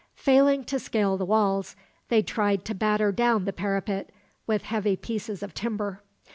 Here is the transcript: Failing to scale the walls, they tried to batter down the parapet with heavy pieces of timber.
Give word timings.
Failing 0.15 0.63
to 0.63 0.79
scale 0.79 1.15
the 1.15 1.25
walls, 1.27 1.75
they 2.09 2.23
tried 2.23 2.65
to 2.65 2.73
batter 2.73 3.11
down 3.11 3.45
the 3.45 3.53
parapet 3.53 4.09
with 4.47 4.63
heavy 4.63 4.95
pieces 4.95 5.43
of 5.43 5.53
timber. 5.53 6.01